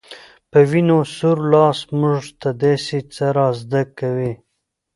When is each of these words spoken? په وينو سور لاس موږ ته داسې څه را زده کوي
په 0.51 0.59
وينو 0.71 0.99
سور 1.15 1.37
لاس 1.53 1.79
موږ 1.99 2.23
ته 2.41 2.49
داسې 2.63 2.97
څه 3.13 3.25
را 3.35 3.47
زده 3.61 3.83
کوي 3.99 4.33